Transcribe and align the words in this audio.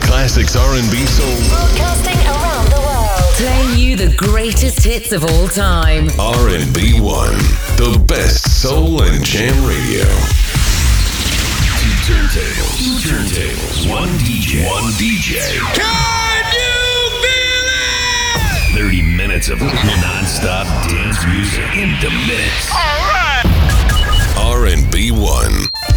classics 0.00 0.56
R&B 0.56 1.06
soul. 1.06 1.26
Broadcasting 1.48 2.18
around 2.26 2.66
the 2.70 2.80
world. 2.80 3.20
Playing 3.36 3.78
you 3.78 3.96
the 3.96 4.14
greatest 4.16 4.84
hits 4.84 5.12
of 5.12 5.24
all 5.24 5.48
time. 5.48 6.08
R&B 6.18 7.00
1, 7.00 7.32
the 7.76 8.02
best 8.06 8.60
soul 8.62 9.02
and 9.02 9.24
jam 9.24 9.54
radio. 9.66 10.04
Two 11.80 12.12
turntables. 12.12 12.76
Two 12.78 13.08
turntables. 13.08 13.88
One 13.88 14.08
DJ. 14.20 14.66
One 14.68 14.92
DJ. 15.00 15.40
Can 15.74 16.44
you 16.52 17.10
feel 17.22 17.66
it? 18.76 18.82
30 18.82 19.02
minutes 19.16 19.48
of 19.48 19.60
non-stop 19.60 20.66
dance 20.88 21.24
music 21.26 21.76
in 21.76 21.90
the 22.00 22.10
mix. 22.26 22.70
All 22.72 23.02
right. 23.12 23.44
R&B 24.36 25.10
1. 25.12 25.89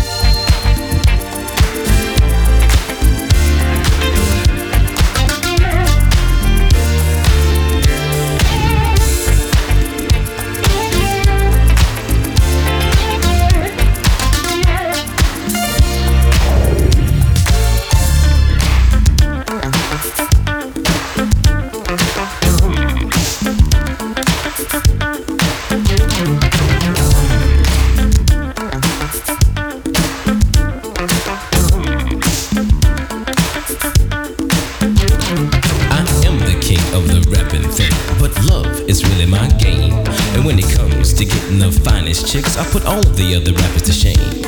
Put 42.74 42.86
all 42.86 43.04
the 43.04 43.36
other 43.36 43.54
rappers 43.54 43.84
to 43.84 43.92
shame. 43.94 44.42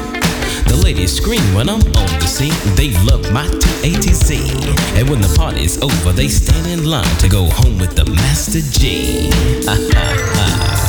The 0.66 0.81
ladies 0.84 1.14
scream 1.16 1.44
when 1.54 1.70
I'm 1.70 1.80
on 1.80 2.09
the 2.20 2.26
scene, 2.26 2.56
they 2.76 2.90
love 3.06 3.31
my 3.31 3.45
T 3.45 3.70
A 3.84 4.02
T 4.02 4.14
Z. 4.14 4.36
And 4.98 5.08
when 5.08 5.22
the 5.22 5.31
party's 5.38 5.80
over, 5.80 6.12
they 6.12 6.28
stand 6.28 6.66
in 6.66 6.86
line 6.90 7.18
to 7.20 7.30
go 7.30 7.46
home 7.46 7.78
with 7.78 7.96
the 7.96 8.06
Master 8.06 8.62
Gee. 8.80 9.30
Ha 9.66 9.78
ha 9.94 10.16
ha. 10.34 10.84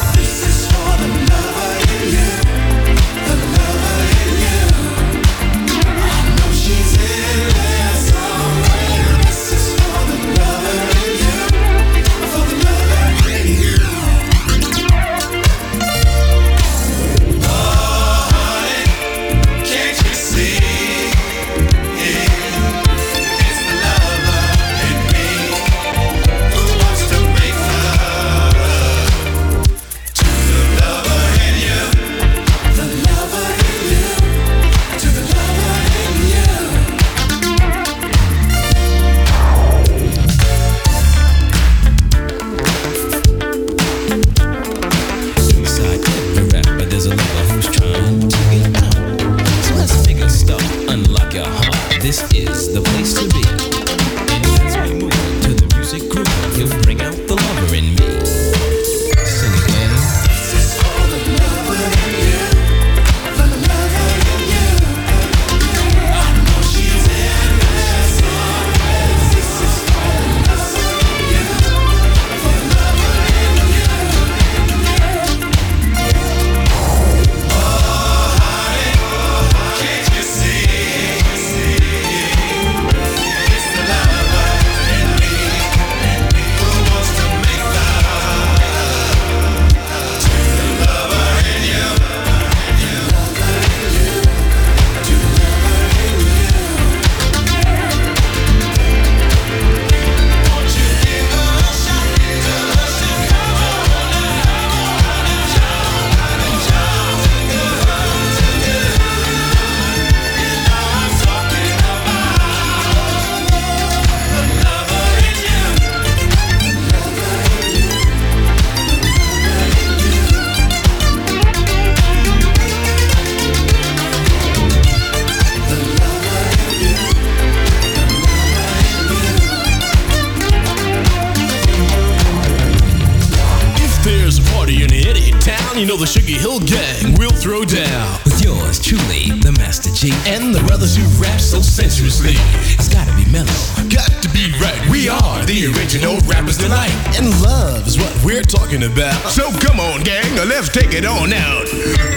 The 145.99 146.07
original 146.07 146.29
rappers 146.29 146.59
tonight. 146.59 146.93
And 147.17 147.29
love 147.41 147.87
is 147.87 147.99
what 147.99 148.13
we're 148.25 148.43
talking 148.43 148.83
about. 148.85 149.15
So 149.31 149.51
come 149.59 149.81
on, 149.81 150.03
gang, 150.03 150.35
let's 150.49 150.69
take 150.69 150.93
it 150.93 151.05
on 151.05 151.33
out. 151.33 151.69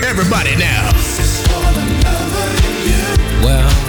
Everybody 0.03 0.55
now. 0.55 0.91
Well, 3.43 3.43
well, 3.43 3.88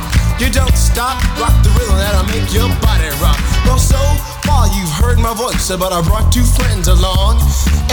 You 0.41 0.49
don't 0.49 0.73
stop, 0.73 1.21
rock 1.37 1.53
the 1.61 1.69
rhythm 1.77 1.97
that'll 2.01 2.25
make 2.25 2.51
your 2.51 2.65
body 2.81 3.13
rock. 3.21 3.37
Well, 3.61 3.77
so 3.77 4.01
far 4.41 4.65
you've 4.73 4.89
heard 4.89 5.19
my 5.19 5.37
voice, 5.37 5.69
but 5.69 5.93
I 5.93 6.01
brought 6.01 6.33
two 6.33 6.41
friends 6.41 6.87
along. 6.87 7.37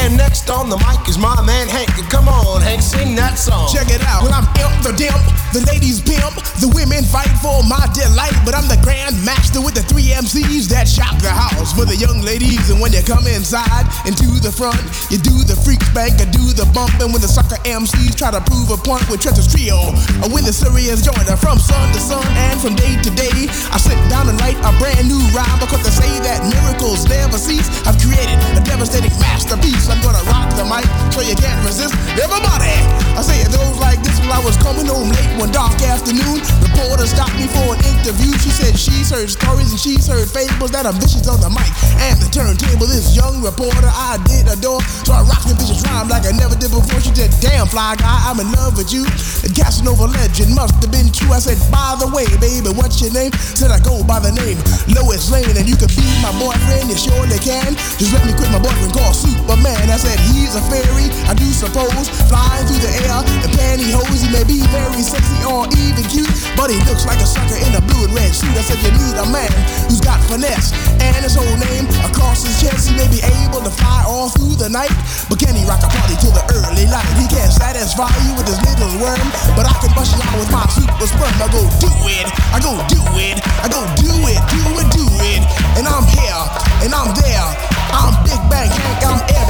And 0.01 0.17
next 0.17 0.49
on 0.49 0.71
the 0.71 0.81
mic 0.81 1.05
is 1.09 1.19
my 1.19 1.37
man 1.45 1.69
Hank. 1.69 1.93
Come 2.09 2.25
on, 2.25 2.63
Hank, 2.63 2.81
sing 2.81 3.13
that 3.21 3.37
song. 3.37 3.69
Check 3.69 3.93
it 3.93 4.01
out. 4.01 4.25
Well, 4.25 4.33
I'm 4.33 4.49
imp 4.65 4.81
the 4.81 4.97
dimp, 4.97 5.21
the 5.53 5.61
ladies 5.69 6.01
pimp, 6.01 6.33
the 6.65 6.73
women 6.73 7.05
fight 7.05 7.29
for 7.45 7.61
my 7.69 7.85
delight. 7.93 8.33
But 8.49 8.57
I'm 8.57 8.65
the 8.65 8.81
grand 8.81 9.21
master 9.29 9.61
with 9.61 9.77
the 9.77 9.85
three 9.85 10.09
MCs 10.17 10.73
that 10.73 10.89
shock 10.89 11.21
the 11.21 11.29
house 11.29 11.77
for 11.77 11.85
the 11.85 12.01
young 12.01 12.25
ladies. 12.25 12.71
And 12.73 12.81
when 12.81 12.97
you 12.97 13.05
come 13.05 13.29
inside 13.29 13.85
and 14.09 14.17
to 14.17 14.29
the 14.41 14.55
front, 14.55 14.81
you 15.13 15.21
do 15.21 15.45
the 15.45 15.59
freak 15.67 15.85
spank 15.85 16.17
and 16.25 16.33
do 16.33 16.57
the 16.57 16.65
bump. 16.73 16.97
And 17.03 17.13
when 17.13 17.21
the 17.21 17.29
sucker 17.29 17.61
MCs 17.69 18.17
try 18.17 18.33
to 18.33 18.41
prove 18.49 18.73
a 18.73 18.79
point 18.81 19.05
with 19.13 19.21
Treacherous 19.21 19.51
Trio, 19.51 19.93
or 20.25 20.33
when 20.33 20.49
the 20.49 20.55
serious 20.55 21.05
joiner 21.05 21.37
from 21.37 21.59
sun 21.59 21.93
to 21.93 22.01
sun 22.01 22.25
and 22.39 22.57
from 22.61 22.75
day 22.79 22.95
to 23.03 23.11
day, 23.11 23.51
I 23.75 23.79
sit 23.79 23.99
down 24.09 24.29
and 24.31 24.39
write 24.41 24.59
a 24.63 24.73
brand 24.79 25.11
new 25.11 25.21
rhyme 25.35 25.59
because 25.59 25.83
they 25.83 25.95
say 25.95 26.11
that 26.23 26.43
miracles 26.47 27.07
never 27.11 27.39
cease. 27.39 27.67
I've 27.87 27.99
created 27.99 28.39
a 28.55 28.63
devastating 28.63 29.13
masterpiece. 29.19 29.91
I'm 29.91 30.01
gonna 30.03 30.23
rock 30.31 30.51
the 30.55 30.65
mic 30.67 30.87
so 31.15 31.23
you 31.23 31.35
can't 31.35 31.61
resist. 31.67 31.95
Everybody, 32.19 32.75
I 33.15 33.23
say 33.23 33.39
it 33.43 33.51
goes 33.51 33.79
like 33.79 34.03
this 34.03 34.19
while 34.23 34.39
I 34.39 34.43
was 34.45 34.57
coming 34.59 34.87
home 34.87 35.11
late 35.11 35.33
one 35.39 35.51
dark 35.51 35.75
afternoon. 35.83 36.43
The 36.63 36.71
reporter 36.75 37.07
stopped 37.07 37.35
me 37.39 37.47
for 37.51 37.75
an 37.75 37.81
interview. 37.85 38.31
She 38.43 38.51
said 38.51 38.75
she's 38.79 39.11
heard 39.11 39.31
stories 39.31 39.71
and 39.71 39.81
she's 39.81 40.07
heard 40.07 40.29
fables 40.31 40.71
that 40.75 40.87
are 40.87 40.97
vicious 40.99 41.27
on 41.29 41.41
the 41.41 41.51
mic 41.51 41.71
and 42.03 42.19
the 42.19 42.29
turntable. 42.31 42.87
This 42.87 43.15
young 43.15 43.43
reporter 43.43 43.91
I 43.91 44.19
did 44.27 44.49
adore, 44.51 44.83
so 45.07 45.15
I 45.15 45.23
rocked 45.23 45.47
the 45.51 45.55
vicious 45.55 45.83
rhyme 45.87 46.09
like 46.09 46.27
I 46.27 46.33
never 46.35 46.55
did 46.59 46.71
before. 46.71 47.01
She 47.01 47.15
said, 47.15 47.31
"Damn 47.41 47.67
fly 47.67 47.95
guy, 47.97 48.19
I'm 48.27 48.41
in 48.41 48.51
love 48.53 48.77
with 48.77 48.91
you." 48.93 49.07
And 49.45 49.55
Casanova 49.55 50.11
legend 50.11 50.55
must 50.55 50.75
have 50.83 50.91
been 50.91 51.11
true. 51.13 51.33
I 51.33 51.39
said, 51.39 51.59
"By 51.71 51.95
the 51.99 52.09
way, 52.09 52.18
baby, 52.41 52.71
what's 52.75 53.01
your 53.01 53.13
name?" 53.13 53.33
Said 53.55 53.71
I 53.71 53.79
go 53.79 54.03
by 54.03 54.19
the 54.19 54.33
name 54.33 54.59
Lois 54.91 55.31
Lane, 55.31 55.57
and 55.57 55.69
you 55.69 55.77
could 55.77 55.93
be 55.95 56.07
my 56.23 56.33
boyfriend. 56.39 56.91
You 56.91 56.97
surely 56.97 57.39
can. 57.39 57.77
Just 57.99 58.13
let 58.13 58.25
me 58.27 58.33
quit 58.33 58.51
my 58.51 58.59
boyfriend 58.59 58.93
called 58.93 59.15
Superman. 59.15 59.91
I 59.91 59.99
said 59.99 60.19
he's 60.33 60.55
a 60.55 60.63
fairy, 60.73 61.11
I 61.29 61.35
do 61.35 61.47
suppose, 61.53 62.09
flying 62.31 62.65
through 62.67 62.83
the 62.83 62.93
air 63.05 63.21
in 63.45 63.51
pantyhose. 63.55 64.23
He 64.25 64.31
may 64.33 64.45
be 64.45 64.59
very 64.73 65.03
sexy 65.03 65.39
or 65.45 65.69
even 65.77 66.05
cute, 66.09 66.31
but 66.57 66.71
he 66.73 66.79
looks 66.89 67.05
like 67.05 67.21
a 67.21 67.29
sucker 67.29 67.61
in 67.61 67.75
a 67.77 67.83
blue 67.85 68.09
and 68.09 68.15
red 68.15 68.33
suit. 68.33 68.51
I 68.57 68.63
said 68.65 68.81
you 68.81 68.93
need 68.97 69.17
a 69.21 69.29
man 69.29 69.53
who's 69.87 70.01
got 70.01 70.19
finesse 70.25 70.73
and 71.03 71.21
his 71.21 71.35
whole 71.37 71.59
name 71.61 71.85
across 72.09 72.43
his 72.43 72.57
chest. 72.63 72.89
He 72.89 72.97
may 72.97 73.09
be 73.13 73.21
able 73.45 73.61
to 73.61 73.71
fly 73.71 74.05
all 74.09 74.31
through 74.31 74.57
the 74.57 74.69
night, 74.69 74.93
but 75.29 75.39
can 75.39 75.55
he 75.55 75.65
rock 75.69 75.85
a 75.85 75.91
party 75.93 76.17
till 76.17 76.33
the 76.33 76.45
early 76.57 76.87
light? 76.89 77.09
He 77.21 77.29
can't 77.29 77.53
satisfy 77.53 78.11
you 78.25 78.33
with 78.39 78.49
his 78.49 78.61
little 78.65 78.91
worm, 79.03 79.29
but 79.53 79.69
I 79.69 79.75
can 79.85 79.93
bust 79.93 80.17
you 80.17 80.23
out 80.25 80.37
with 80.41 80.51
my 80.51 80.65
super 80.73 81.07
sperm. 81.07 81.35
I 81.43 81.49
go 81.53 81.61
do 81.83 81.91
it, 82.08 82.08
I 82.09 82.59
go 82.65 82.73
do 82.89 83.05
it, 83.21 83.37
I 83.61 83.69
go 83.69 83.85
do 84.01 84.09
it, 84.25 84.41
do 84.49 84.65
it, 84.81 84.89
do 84.97 85.05
it, 85.29 85.45
and 85.77 85.87
I'm 85.87 86.09
here 86.09 86.41
and 86.81 86.95
I'm 86.95 87.13
there. 87.15 87.45
I'm 87.93 88.17
Big 88.25 88.41
Bank 88.49 88.71
Hank, 88.71 89.05
I'm 89.05 89.21
everywhere. 89.29 89.48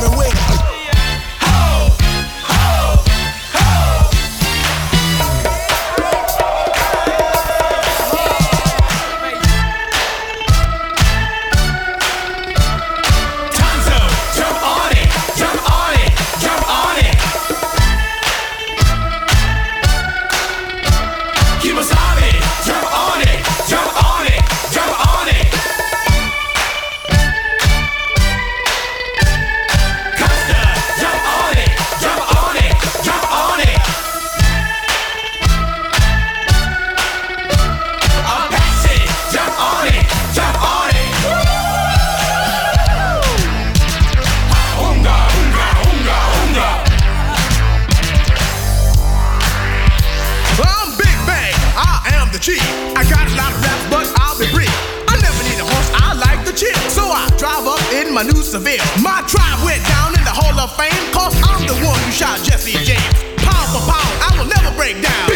Seville. 58.58 58.82
My 59.02 59.22
tribe 59.28 59.64
went 59.64 59.86
down 59.86 60.18
in 60.18 60.24
the 60.24 60.34
Hall 60.34 60.58
of 60.58 60.74
Fame, 60.74 60.90
cause 61.12 61.32
I'm 61.46 61.64
the 61.64 61.74
one 61.86 61.98
who 62.00 62.10
shot 62.10 62.42
Jesse 62.42 62.72
James. 62.82 63.14
Pound 63.36 63.68
for 63.70 63.82
pound, 63.86 64.14
I 64.18 64.34
will 64.36 64.48
never 64.50 64.74
break 64.76 65.00
down. 65.00 65.27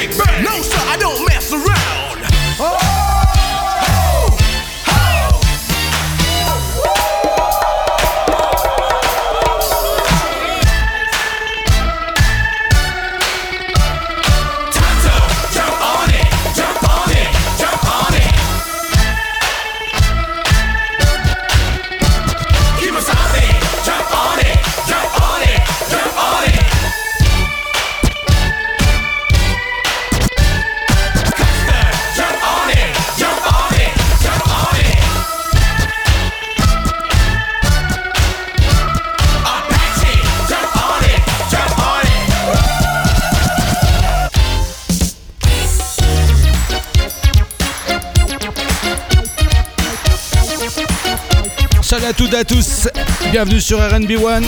Salut 51.92 52.06
à 52.06 52.12
toutes 52.14 52.32
et 52.32 52.38
à 52.38 52.44
tous, 52.44 52.88
bienvenue 53.32 53.60
sur 53.60 53.78
RB1. 53.78 54.42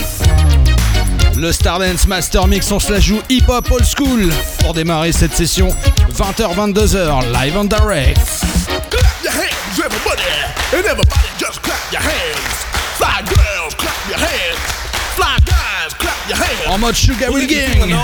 Le 1.36 1.52
Stardance 1.52 2.06
Master 2.06 2.46
Mix, 2.46 2.72
on 2.72 2.80
se 2.80 2.90
la 2.90 3.00
joue 3.00 3.20
hip-hop 3.28 3.70
old 3.70 3.84
school 3.84 4.32
pour 4.60 4.72
démarrer 4.72 5.12
cette 5.12 5.36
session 5.36 5.68
20h-22h, 6.16 7.32
live 7.34 7.56
on 7.58 7.64
direct. 7.64 8.18
Clap 8.88 9.22
your 9.22 9.34
hands, 9.34 9.78
everybody, 9.78 10.22
and 10.72 10.86
everybody 10.86 11.28
just 11.38 11.60
clap 11.60 11.92
your 11.92 12.00
hands. 12.00 12.64
Fly 12.96 13.22
girls, 13.28 13.74
clap 13.74 14.08
your 14.08 14.18
hands. 14.18 14.58
Fly 15.14 15.36
guys, 15.44 15.92
clap 15.98 16.26
your 16.26 16.38
hands. 16.38 16.74
En 16.74 16.78
mode 16.78 16.94
Sugar 16.94 17.30
Will 17.30 17.46
Gang. 17.46 17.94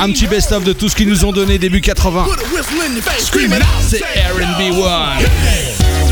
Un 0.00 0.12
petit 0.12 0.26
best-of 0.26 0.64
de 0.64 0.74
tout 0.74 0.90
ce 0.90 0.96
qu'ils 0.96 1.08
nous 1.08 1.24
ont 1.24 1.32
donné 1.32 1.56
début 1.56 1.80
80. 1.80 2.26
C'est 3.88 4.02
RB 4.02 4.84
1. 4.86 6.03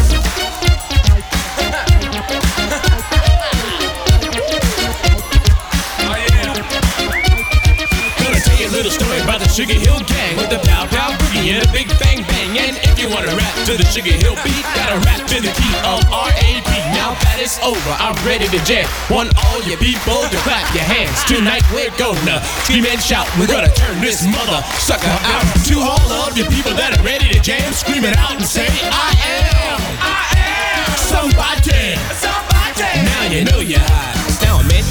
And 11.52 11.68
a 11.68 11.72
big 11.72 11.88
bang 12.00 12.24
bang. 12.24 12.50
And 12.56 12.76
if 12.80 12.96
you 12.96 13.08
wanna 13.12 13.34
rap 13.36 13.52
to 13.68 13.76
the 13.76 13.84
Sugar 13.84 14.12
Hill 14.12 14.36
beat, 14.40 14.64
gotta 14.72 14.96
rap 15.04 15.20
to 15.28 15.38
the 15.40 15.52
key 15.52 15.74
of 15.84 16.00
R.A.P. 16.08 16.70
Now 16.96 17.12
that 17.28 17.36
it's 17.40 17.60
over, 17.60 17.92
I'm 18.00 18.16
ready 18.24 18.48
to 18.48 18.60
jam. 18.64 18.88
Want 19.12 19.36
all 19.36 19.60
you 19.68 19.76
people 19.76 20.24
to 20.24 20.38
clap 20.48 20.64
your 20.72 20.84
hands. 20.88 21.20
Tonight 21.28 21.64
we're 21.76 21.92
gonna 22.00 22.40
scream 22.64 22.88
and 22.88 23.00
shout. 23.00 23.28
We're 23.36 23.52
gonna 23.52 23.72
turn 23.72 24.00
this 24.00 24.24
mother 24.24 24.64
sucker 24.80 25.12
out. 25.28 25.44
To 25.68 25.76
all 25.84 26.08
of 26.24 26.36
you 26.36 26.48
people 26.48 26.72
that 26.80 26.96
are 26.96 27.04
ready 27.04 27.28
to 27.36 27.40
jam, 27.40 27.68
scream 27.72 28.04
it 28.04 28.16
out 28.16 28.32
and 28.32 28.46
say, 28.48 28.68
I 28.88 29.12
am, 29.12 29.80
I 30.00 30.24
am 30.40 30.88
somebody. 30.96 32.00
Somebody. 32.16 32.88
Now 33.04 33.24
you 33.28 33.44
know 33.44 33.60
you're 33.60 33.84
hot. 33.84 34.11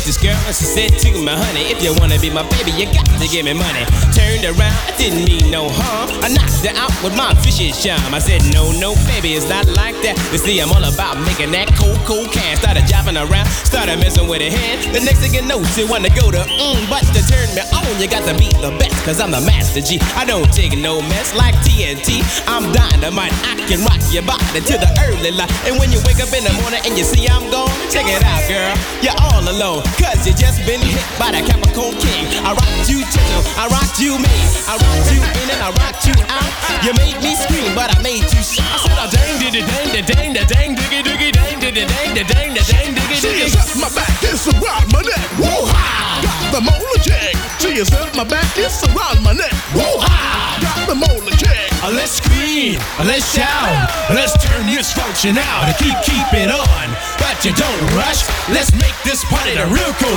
This 0.01 0.17
girl 0.17 0.33
and 0.49 0.55
she 0.55 0.65
said 0.65 0.97
to 1.05 1.11
me, 1.13 1.29
honey, 1.29 1.69
if 1.69 1.77
you 1.83 1.93
wanna 2.01 2.17
be 2.17 2.33
my 2.33 2.41
baby, 2.57 2.73
you 2.73 2.89
got 2.89 3.05
to 3.05 3.27
give 3.29 3.45
me 3.45 3.53
money. 3.53 3.85
Turned 4.17 4.43
around, 4.43 4.73
I 4.89 4.91
didn't 4.97 5.23
mean 5.29 5.51
no 5.53 5.69
harm. 5.69 6.09
I 6.25 6.27
knocked 6.33 6.65
her 6.65 6.73
out 6.73 6.89
with 7.05 7.13
my 7.15 7.29
fishy 7.45 7.69
charm. 7.69 8.09
I 8.09 8.17
said, 8.17 8.41
no, 8.49 8.73
no, 8.81 8.97
baby, 9.05 9.37
it's 9.37 9.47
not 9.47 9.69
like 9.77 9.93
that. 10.01 10.17
You 10.33 10.41
see, 10.41 10.57
I'm 10.57 10.73
all 10.73 10.81
about 10.81 11.21
making 11.21 11.53
that 11.53 11.69
cold, 11.77 12.01
cold 12.09 12.33
can. 12.33 12.57
Started 12.57 12.89
jiving 12.89 13.13
around, 13.13 13.45
started 13.61 14.01
messing 14.01 14.25
with 14.25 14.41
her 14.41 14.49
hand. 14.49 14.89
The 14.89 15.05
next 15.05 15.21
thing 15.21 15.37
you 15.37 15.45
know, 15.45 15.61
she 15.77 15.85
wanna 15.85 16.09
go 16.09 16.33
to 16.33 16.41
mm, 16.49 16.81
but 16.89 17.05
to 17.13 17.21
turn 17.21 17.47
me 17.53 17.61
on, 17.69 17.85
you 18.01 18.09
got 18.09 18.25
to 18.25 18.33
be 18.33 18.49
the 18.57 18.73
best, 18.81 18.97
cause 19.05 19.21
I'm 19.21 19.29
the 19.29 19.41
master 19.41 19.85
Gee. 19.85 20.01
I 20.17 20.25
don't 20.25 20.49
take 20.51 20.73
no 20.77 21.01
mess 21.01 21.33
like 21.37 21.55
TNT. 21.61 22.25
I'm 22.49 22.73
dynamite, 22.73 23.33
I 23.45 23.53
can 23.69 23.85
rock 23.85 24.01
your 24.09 24.25
body 24.25 24.65
to 24.65 24.75
the 24.81 24.89
early 25.05 25.31
light. 25.31 25.53
And 25.63 25.77
when 25.77 25.93
you 25.93 26.01
wake 26.09 26.19
up 26.19 26.33
in 26.33 26.43
the 26.43 26.53
morning 26.57 26.81
and 26.83 26.97
you 26.97 27.05
see 27.05 27.29
I'm 27.29 27.49
gone, 27.53 27.69
check 27.93 28.09
it 28.09 28.21
out, 28.25 28.43
girl. 28.49 28.73
You're 29.05 29.17
all 29.17 29.45
alone, 29.45 29.85
cause 30.01 30.25
you 30.25 30.33
just 30.33 30.65
been 30.65 30.81
hit 30.81 31.05
by 31.21 31.29
the 31.29 31.45
Capricorn 31.45 31.93
King. 32.01 32.25
I 32.41 32.57
rocked 32.57 32.89
you 32.89 33.05
gentle, 33.13 33.45
I 33.53 33.69
rocked 33.69 34.01
you 34.01 34.17
mean. 34.17 34.45
I 34.65 34.73
rocked 34.81 35.13
you 35.13 35.21
in 35.21 35.47
and 35.53 35.61
I 35.61 35.69
rocked 35.77 36.09
you 36.09 36.17
out. 36.33 36.49
You 36.81 36.91
made 36.97 37.21
me 37.21 37.37
scream, 37.37 37.77
but 37.77 37.93
I 37.93 38.01
made 38.01 38.25
you 38.25 38.41
shout. 38.41 38.65
I 38.65 38.81
said, 38.81 38.97
oh, 38.97 39.09
dang, 39.13 39.37
diddy, 39.37 39.61
dang, 39.61 39.87
da, 39.93 40.01
dang, 40.01 40.33
da, 40.33 40.43
dang, 40.49 40.71
diggy, 40.75 40.99
diggy, 41.05 41.29
dang, 41.31 41.59
diddy, 41.61 41.85
dang, 41.85 42.09
da, 42.17 42.23
dang, 42.25 42.49
da, 42.57 42.63
dang, 42.65 42.89
diggy, 42.97 43.15
She 43.21 43.29
diggy. 43.29 43.45
is 43.45 43.55
up 43.55 43.69
my 43.77 43.89
back, 43.93 44.09
it's 44.25 44.47
around 44.49 44.87
my 44.89 45.01
neck. 45.05 45.25
Woo-ha! 45.37 46.19
Got 46.25 46.41
the 46.57 46.61
molar 46.65 46.99
jag. 47.05 47.37
She 47.61 47.77
is 47.77 47.91
up 47.93 48.09
my 48.17 48.25
back, 48.25 48.49
it's 48.57 48.81
around 48.89 49.21
my 49.21 49.33
neck. 49.33 49.53
Woo-ha! 49.77 50.57
Got 50.61 50.89
the 50.89 50.95
molar 50.95 51.35
jag. 51.37 51.70
Uh, 51.83 51.89
Let's 51.89 52.21
scream, 52.21 52.77
let's 53.09 53.33
shout, 53.33 53.89
let's 54.13 54.37
turn 54.37 54.67
this 54.67 54.93
function 54.93 55.35
out 55.37 55.65
and 55.65 55.75
keep 55.77 55.97
keep 56.05 56.29
it 56.31 56.51
on. 56.53 56.87
But 57.17 57.43
you 57.43 57.53
don't 57.53 57.81
rush. 57.97 58.21
Let's 58.49 58.71
make 58.73 58.93
this 59.03 59.25
party 59.25 59.57
the 59.57 59.65
real 59.65 59.89
cool. 59.97 60.13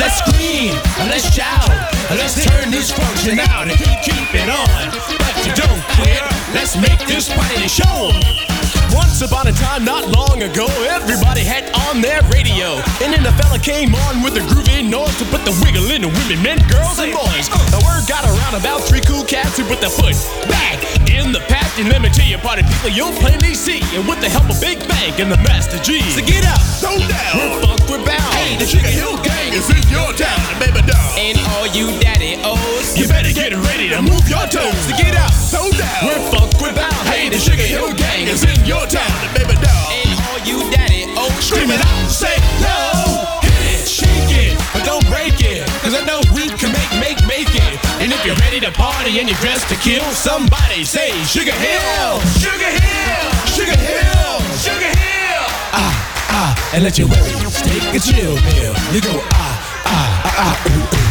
Let's 0.00 0.24
scream, 0.24 0.72
let's 1.12 1.28
shout, 1.28 1.68
let's 2.16 2.42
turn 2.42 2.70
this 2.70 2.90
function 2.90 3.40
out 3.40 3.68
and 3.68 3.76
keep 3.76 4.00
keep 4.00 4.32
it 4.32 4.48
on. 4.48 4.88
But 5.20 5.36
you 5.44 5.52
don't 5.52 5.82
quit. 6.00 6.22
Let's 6.54 6.76
make 6.80 7.06
this 7.06 7.28
party 7.28 7.60
the 7.60 7.68
show. 7.68 8.71
Once 8.92 9.22
upon 9.22 9.48
a 9.48 9.52
time, 9.52 9.84
not 9.84 10.04
long 10.12 10.42
ago, 10.42 10.66
everybody 10.88 11.40
had 11.40 11.64
on 11.88 12.00
their 12.00 12.20
radio. 12.28 12.76
And 13.00 13.12
then 13.12 13.24
a 13.24 13.32
fella 13.40 13.58
came 13.58 13.94
on 13.94 14.22
with 14.22 14.36
a 14.36 14.44
groovy 14.52 14.84
noise 14.84 15.16
to 15.18 15.24
put 15.32 15.44
the 15.48 15.54
wiggle 15.64 15.88
in 15.90 16.02
the 16.02 16.12
women, 16.12 16.42
men, 16.42 16.58
girls, 16.68 16.98
and 17.00 17.12
boys. 17.12 17.48
The 17.72 17.80
word 17.88 18.04
got 18.04 18.24
around 18.28 18.54
about 18.60 18.84
three 18.84 19.00
cool 19.00 19.24
cats 19.24 19.56
who 19.56 19.64
put 19.64 19.80
their 19.80 19.92
foot 19.92 20.12
back 20.48 20.76
in 21.08 21.32
the 21.32 21.40
pack. 21.48 21.72
And 21.80 21.88
let 21.88 22.02
me 22.02 22.08
tell 22.12 22.26
you, 22.28 22.36
party 22.38 22.62
people, 22.68 22.90
you'll 22.92 23.16
plainly 23.24 23.54
see. 23.54 23.80
And 23.96 24.04
with 24.04 24.20
the 24.20 24.28
help 24.28 24.50
of 24.52 24.60
Big 24.60 24.76
Bank 24.88 25.20
and 25.20 25.32
the 25.32 25.40
Master 25.40 25.78
Gee. 25.80 26.04
So 26.12 26.20
get 26.20 26.44
up, 26.44 26.60
Throw 26.82 26.98
down. 27.00 27.32
we're 27.38 27.60
funk, 27.64 27.80
we're 27.88 28.04
bound. 28.04 28.32
Hey, 28.36 28.60
the 28.60 28.66
Sugar 28.68 28.92
Hill 28.92 29.16
Gang 29.24 29.56
is 29.56 29.68
in 29.72 29.80
your 29.88 30.12
town, 30.12 30.40
baby 30.60 30.84
doll. 30.84 31.10
And 31.16 31.40
all 31.56 31.66
you 31.72 31.88
daddy 32.00 32.36
O's, 32.44 32.98
you 32.98 33.08
better 33.08 33.32
get 33.32 33.56
ready 33.72 33.88
to 33.88 34.02
move 34.04 34.28
your 34.28 34.44
toes 34.52 34.80
to 34.88 34.94
get 35.00 35.16
up. 35.16 35.32
Throw 35.48 35.70
down. 35.72 36.00
We're 36.04 36.22
funk, 36.28 36.52
we're 36.60 36.74
bound. 36.76 36.91
Hey, 37.22 37.28
the 37.28 37.38
Sugar 37.38 37.62
Hill 37.62 37.94
Gang 37.94 38.26
is 38.26 38.42
in 38.42 38.66
your 38.66 38.82
town. 38.90 39.06
baby 39.30 39.54
doll. 39.62 39.94
And 39.94 40.18
all 40.26 40.42
you 40.42 40.58
daddy 40.74 41.06
O's, 41.14 41.46
scream 41.46 41.70
it 41.70 41.78
out, 41.78 42.10
say 42.10 42.34
no. 42.58 43.38
Hit 43.46 43.78
it, 43.78 43.86
shake 43.86 44.34
it, 44.34 44.58
but 44.74 44.82
don't 44.82 45.06
break 45.06 45.38
it. 45.38 45.62
Cause 45.86 45.94
I 45.94 46.02
know 46.02 46.18
we 46.34 46.50
can 46.50 46.74
make, 46.74 46.90
make, 46.98 47.22
make 47.30 47.54
it. 47.54 47.78
And 48.02 48.10
if 48.10 48.26
you're 48.26 48.34
ready 48.42 48.58
to 48.66 48.72
party 48.72 49.20
and 49.20 49.30
you're 49.30 49.38
dressed 49.38 49.68
to 49.68 49.76
kill, 49.76 50.02
somebody 50.10 50.82
say 50.82 51.14
Sugar 51.22 51.54
Hill, 51.54 52.18
Sugar 52.42 52.72
Hill, 52.74 53.30
Sugar 53.46 53.78
Hill, 53.78 54.34
Sugar 54.58 54.90
Hill. 54.90 55.46
Ah, 55.78 55.94
ah, 56.26 56.74
and 56.74 56.82
let 56.82 56.98
your 56.98 57.06
worries 57.06 57.62
take 57.62 57.86
a 57.94 58.00
chill 58.02 58.34
pill. 58.50 58.74
You 58.90 58.98
go 58.98 59.22
ah, 59.30 59.82
ah, 59.86 59.94
ah, 60.26 60.42
ah, 60.42 60.70
ooh, 60.74 60.96
ooh. 60.98 61.01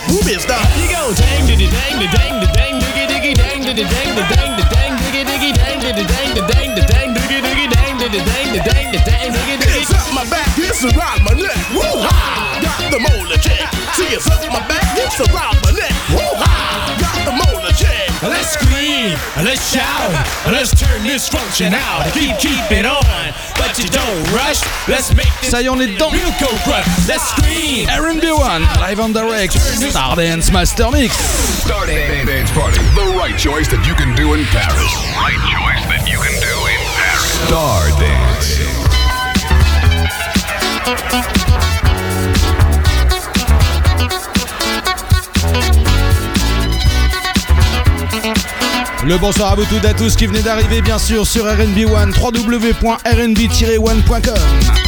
Like 0.00 0.12
movie 0.12 0.38
stars. 0.38 0.66
You 0.76 0.88
go 0.88 1.12
dang 1.14 1.46
diddy 1.46 1.68
dang 1.68 2.00
da 2.00 2.06
dang 2.12 2.40
da 2.40 2.46
dang 2.52 2.80
diggy 2.80 3.06
diggy 3.06 3.34
dang 3.34 3.60
diddy 3.62 3.84
dang 3.84 4.16
da 4.16 4.24
dang 4.28 4.56
da 4.56 4.64
dang 4.68 4.96
diggy 4.98 5.24
diggy 5.24 5.52
dang 5.52 5.80
diddy 5.80 6.04
dang 6.06 6.34
da 6.34 6.42
dang 6.46 6.74
da 6.74 6.82
dang 6.86 7.14
diggy 7.14 7.40
diggy 7.40 7.66
dang 7.68 7.98
diddy 7.98 8.20
dang 8.24 8.52
da 8.52 8.60
dang 8.64 8.92
da 8.92 9.00
dang 9.04 9.32
diggy 9.32 9.56
diggy. 9.58 9.80
It's 9.80 9.92
up 9.92 10.14
my 10.14 10.24
back, 10.30 10.48
it's 10.58 10.84
around 10.84 11.24
my 11.24 11.34
neck. 11.34 11.56
Woo-ha! 11.72 12.60
Got 12.62 12.90
the 12.90 12.98
molar 13.00 13.38
check. 13.38 13.72
See, 13.94 14.14
it's 14.14 14.28
up 14.30 14.40
my 14.48 14.60
back, 14.68 14.84
it's 14.96 15.20
around 15.20 15.60
my 15.62 15.72
neck. 15.72 15.94
Woo-ha! 16.10 16.96
Got 17.00 17.24
the 17.24 17.32
molar 17.32 17.72
check. 17.72 18.08
Let's 18.22 18.52
scream, 18.52 19.16
let's 19.44 19.64
shout, 19.72 20.12
let's 20.52 20.74
turn 20.74 21.02
this 21.02 21.28
function 21.28 21.72
out. 21.74 22.04
Keep 22.12 22.38
keep 22.38 22.70
it 22.70 22.86
on, 22.86 23.04
but 23.56 23.78
you 23.78 23.88
don't 23.88 24.22
rush. 24.32 24.60
Let's 24.88 25.14
make 25.14 25.30
this 25.40 25.50
Ça 25.50 25.62
y 25.62 25.66
est, 25.66 25.68
on 25.68 25.80
est 25.80 25.86
dedans. 25.94 26.10
real 26.10 26.32
cold 26.38 26.58
crush. 26.64 26.86
Let's 27.08 27.28
scream. 27.30 27.86
RB1, 27.88 28.60
live 28.80 29.00
on 29.00 29.12
direct, 29.12 29.54
Stardance 29.54 30.50
Master 30.52 30.90
Mix. 30.90 31.14
Starting 31.64 32.26
Dance 32.26 32.50
Party. 32.52 32.80
The 32.94 33.14
right 33.16 33.36
choice 33.38 33.68
that 33.68 33.84
you 33.86 33.94
can 33.94 34.14
do 34.14 34.34
in 34.34 34.44
Paris. 34.46 34.92
Right 35.16 35.40
choice 35.50 35.84
that 35.88 36.08
you 36.08 36.18
can 36.18 36.34
do 36.40 36.54
in 36.66 36.80
Paris. 36.96 37.40
Star 37.46 38.89
Le 49.10 49.18
bonsoir 49.18 49.50
à 49.50 49.54
vous 49.56 49.64
toutes 49.64 49.84
et 49.84 49.88
à 49.88 49.92
tous 49.92 50.14
qui 50.14 50.26
venez 50.26 50.40
d'arriver 50.40 50.80
bien 50.82 50.96
sûr 50.96 51.26
sur 51.26 51.44
RNB1, 51.44 52.16
www.rnb-1.com. 52.16 52.80
It's 54.62 54.79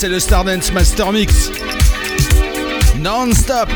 c'est 0.00 0.08
le 0.08 0.18
Stardance 0.18 0.72
Master 0.72 1.12
Mix. 1.12 1.50
Non-stop. 3.00 3.68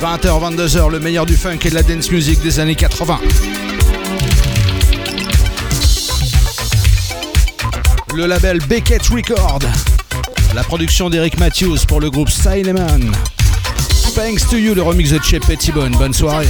20h, 0.00 0.56
22h, 0.56 0.90
le 0.90 0.98
meilleur 1.00 1.26
du 1.26 1.36
funk 1.36 1.58
et 1.66 1.68
de 1.68 1.74
la 1.74 1.82
dance 1.82 2.10
music 2.10 2.40
des 2.40 2.60
années 2.60 2.74
80. 2.74 3.20
Le 8.14 8.24
label 8.24 8.58
Beckett 8.66 9.06
Record. 9.08 9.58
La 10.54 10.62
production 10.62 11.10
d'Eric 11.10 11.38
Matthews 11.38 11.80
pour 11.86 12.00
le 12.00 12.08
groupe 12.08 12.30
Sileman. 12.30 13.12
Thanks 14.14 14.48
to 14.48 14.56
you, 14.56 14.72
le 14.72 14.80
remix 14.80 15.10
de 15.10 15.22
Chez 15.22 15.40
Pettibone. 15.40 15.92
Bonne 15.98 16.14
soirée. 16.14 16.46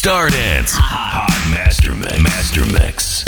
Stardance. 0.00 0.72
Hot, 0.72 1.28
hot 1.28 1.50
Master 1.50 1.94
Mix. 1.94 2.22
Master 2.22 2.64
Mix. 2.72 3.22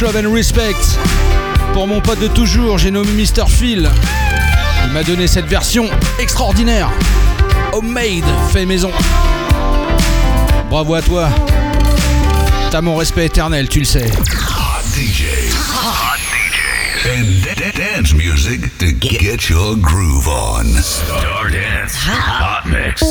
Much 0.00 0.02
Love 0.02 0.24
and 0.24 0.32
Respect. 0.32 0.98
Pour 1.72 1.88
mon 1.88 2.00
pote 2.00 2.20
de 2.20 2.28
toujours, 2.28 2.78
j'ai 2.78 2.90
nommé 2.90 3.10
Mr. 3.12 3.48
Phil. 3.48 3.90
Il 4.84 4.92
m'a 4.92 5.02
donné 5.02 5.26
cette 5.26 5.46
version 5.46 5.90
extraordinaire. 6.20 6.88
Homemade, 7.72 8.24
fait 8.52 8.64
maison. 8.64 8.92
Bravo 10.70 10.94
à 10.94 11.02
toi. 11.02 11.28
T'as 12.70 12.80
mon 12.80 12.94
respect 12.96 13.26
éternel, 13.26 13.68
tu 13.68 13.80
le 13.80 13.84
sais. 13.84 14.06
Hot 14.06 14.84
DJs. 14.94 15.54
Hot 15.72 16.18
And 17.06 17.76
dance 17.76 18.14
music 18.14 18.78
to 18.78 18.92
get 18.92 19.48
your 19.48 19.76
groove 19.76 20.28
on. 20.28 20.66
Star 20.80 21.50
Dance. 21.50 21.96
Hot 22.06 22.68
Mix. 22.68 23.02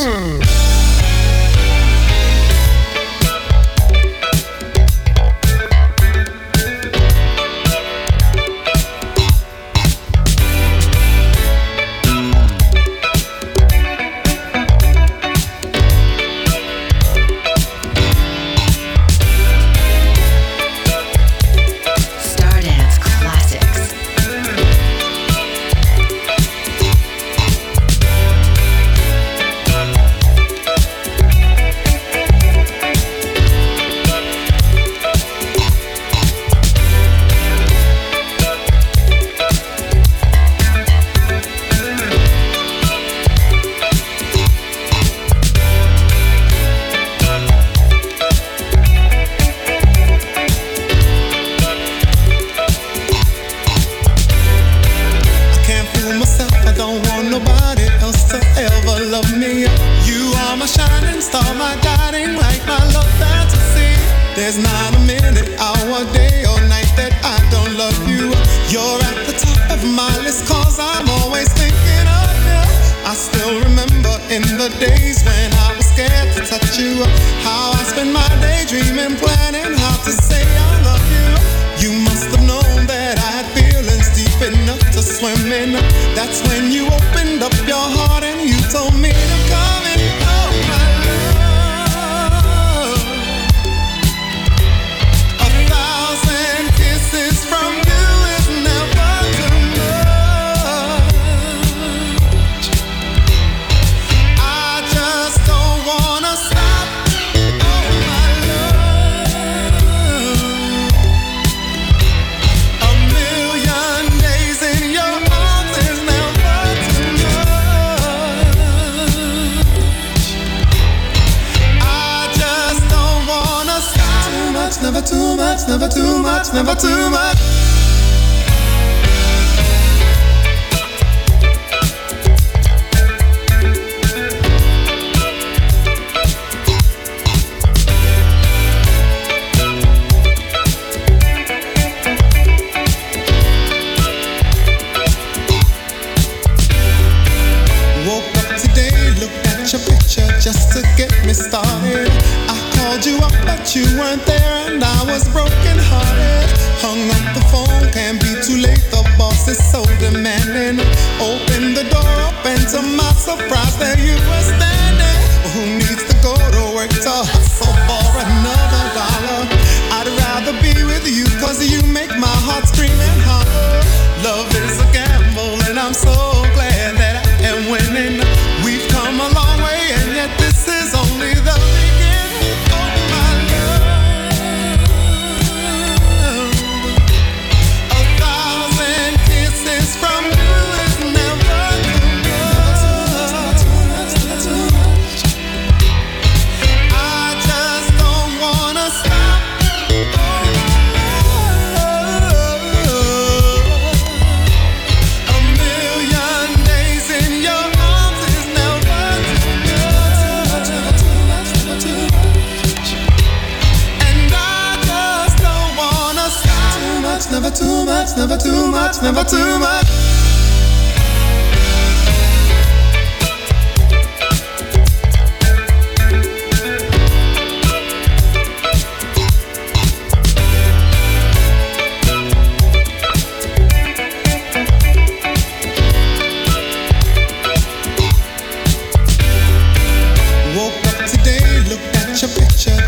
much, 218.98 219.04
never 219.04 219.30
too 219.30 219.60
much. 219.60 219.88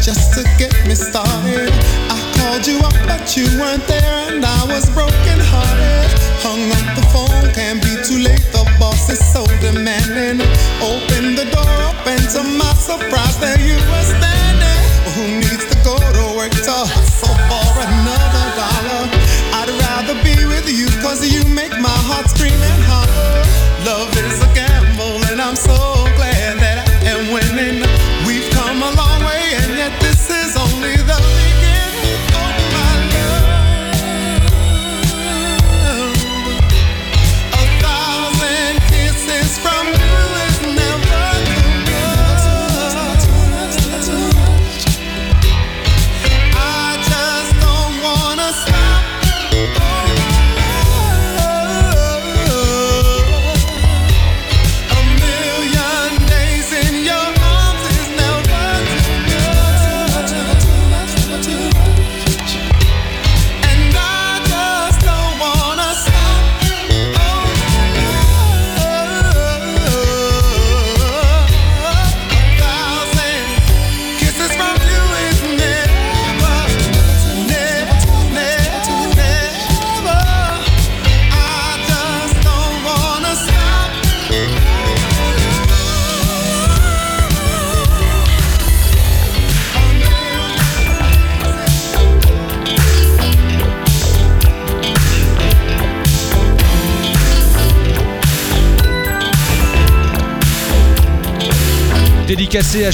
just 0.02 0.34
to 0.34 0.44
get 0.58 0.74
me 0.88 0.96
started. 0.96 1.70
I 2.10 2.34
called 2.36 2.66
you 2.66 2.80
up, 2.80 2.94
but 3.06 3.38
you 3.38 3.46
weren't 3.60 3.86
there, 3.86 4.34
and 4.34 4.44
I 4.44 4.66
was 4.66 4.90
broke. 4.90 5.09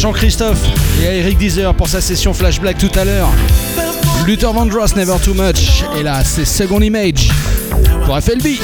Jean-Christophe 0.05 0.61
et 1.01 1.07
à 1.07 1.13
Eric 1.15 1.39
Deezer 1.39 1.73
pour 1.73 1.87
sa 1.87 1.99
session 1.99 2.31
Flashback 2.31 2.77
tout 2.77 2.91
à 2.93 3.05
l'heure. 3.05 3.27
Luther 4.27 4.53
Vandross, 4.53 4.95
Never 4.95 5.15
Too 5.17 5.33
Much. 5.33 5.83
Et 5.99 6.03
là, 6.03 6.23
c'est 6.23 6.45
Second 6.45 6.79
Image 6.79 7.31
pour 8.05 8.15
FLB. 8.21 8.59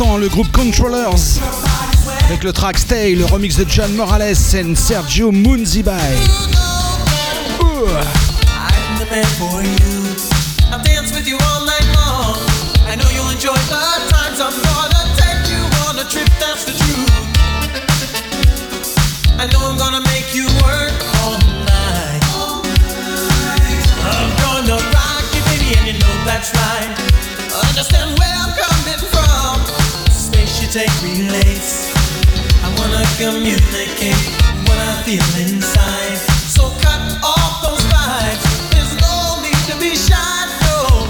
Hein, 0.00 0.16
le 0.18 0.28
groupe 0.28 0.50
Controllers. 0.52 1.40
Avec 2.26 2.44
le 2.44 2.52
track 2.52 2.78
Stay, 2.78 3.14
le 3.14 3.26
remix 3.26 3.56
de 3.56 3.66
John 3.68 3.92
Morales 3.94 4.22
et 4.22 4.34
Sergio 4.74 5.30
Munzibay. 5.30 5.92
that's 27.90 28.21
communicate 33.22 34.18
what 34.66 34.78
I 34.82 34.98
feel 35.06 35.22
inside. 35.46 36.18
So 36.50 36.74
cut 36.82 36.98
off 37.22 37.62
those 37.62 37.84
vibes. 37.86 38.42
There's 38.74 38.94
no 38.98 39.38
need 39.38 39.62
to 39.70 39.78
be 39.78 39.94
shy. 39.94 40.18
No. 40.66 41.06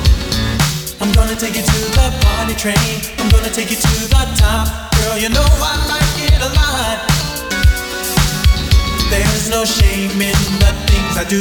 I'm 1.01 1.11
gonna 1.17 1.35
take 1.35 1.57
you 1.57 1.65
to 1.65 1.79
the 1.97 2.13
party 2.21 2.55
train. 2.55 3.01
I'm 3.17 3.31
gonna 3.31 3.49
take 3.49 3.71
you 3.71 3.81
to 3.81 3.95
the 4.13 4.25
top, 4.37 4.93
girl. 4.93 5.17
You 5.17 5.31
know 5.31 5.49
I 5.65 5.73
like 5.89 6.17
it 6.29 6.41
a 6.49 6.51
lot. 6.61 6.99
There's 9.09 9.49
no 9.49 9.65
shame 9.65 10.21
in 10.21 10.37
the 10.61 10.73
things 10.89 11.17
I 11.17 11.25
do. 11.25 11.41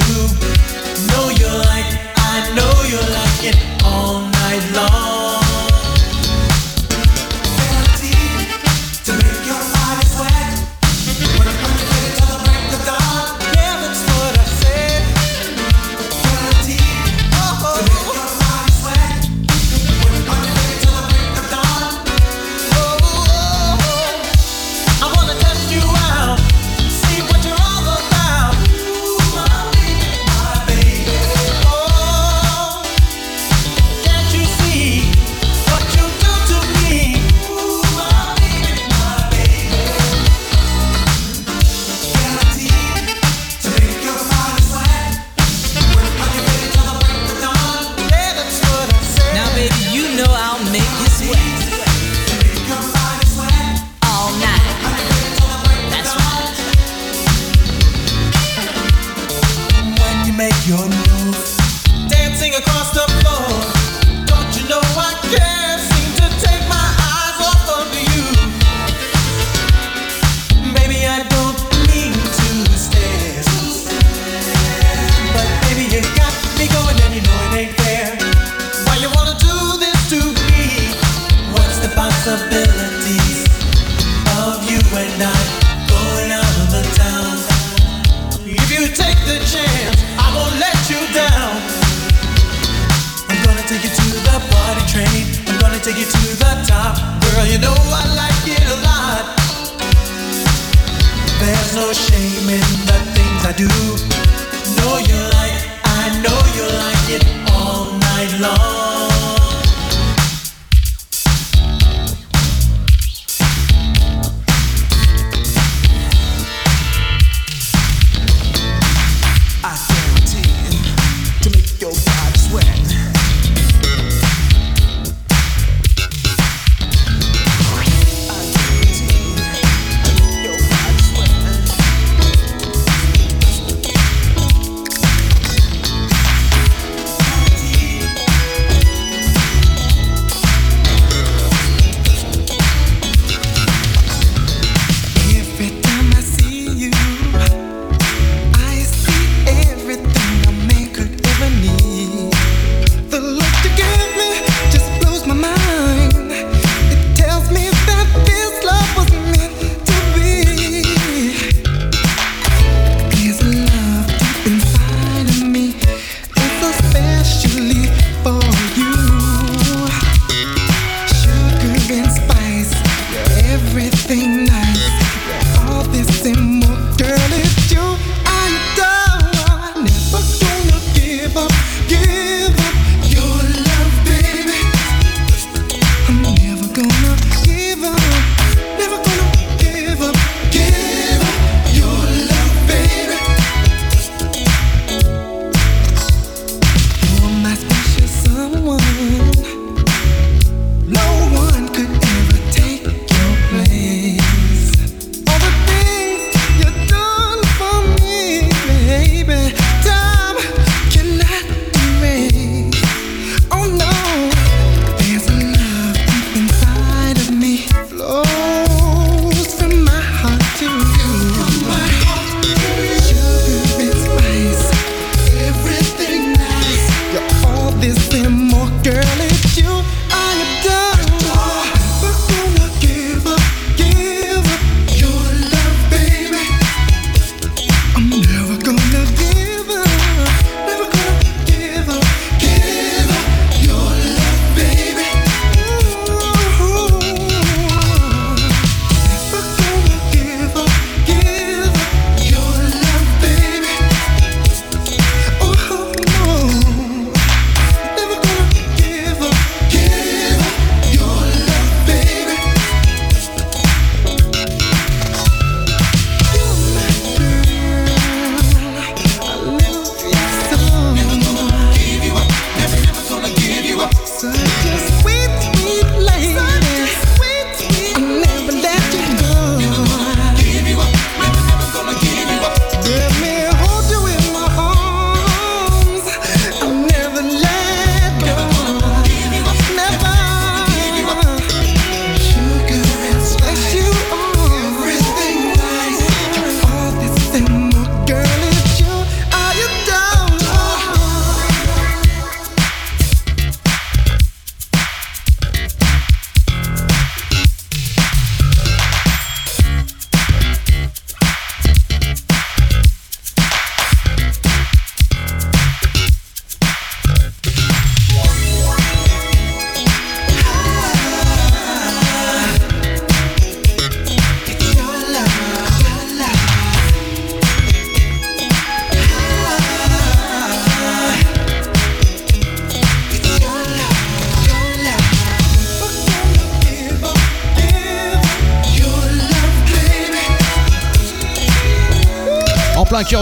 Know 1.11 1.26
you 1.36 1.51
like, 1.67 1.91
I 2.32 2.47
know 2.55 2.74
you 2.88 2.99
like 3.19 3.41
it 3.43 3.57
all 3.84 4.22
night 4.39 4.63
long. 4.72 5.30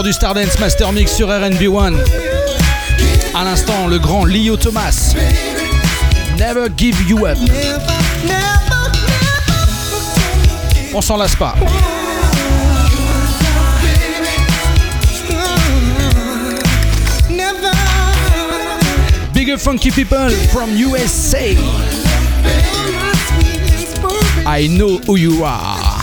du 0.02 0.12
Stardance 0.12 0.58
Master 0.58 0.92
Mix 0.92 1.14
sur 1.14 1.28
RNB1. 1.28 1.94
À 3.34 3.44
l'instant, 3.44 3.86
le 3.86 3.98
grand 3.98 4.24
Leo 4.24 4.56
Thomas. 4.56 5.14
Never 6.38 6.68
give 6.76 6.96
you 7.08 7.26
up. 7.26 7.36
On 10.94 11.00
s'en 11.00 11.16
lasse 11.16 11.34
pas. 11.34 11.54
Bigger 19.34 19.56
funky 19.58 19.90
people 19.90 20.30
from 20.52 20.70
USA. 20.76 21.56
I 24.46 24.68
know 24.68 24.98
who 25.06 25.16
you 25.16 25.44
are. 25.44 26.00